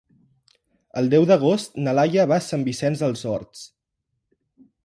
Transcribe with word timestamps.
El 1.01 1.11
deu 1.11 1.27
d'agost 1.33 1.77
na 1.87 1.95
Laia 1.99 2.25
va 2.33 2.39
a 2.41 2.43
Sant 2.49 2.65
Vicenç 2.71 3.05
dels 3.05 3.25
Horts. 3.35 3.63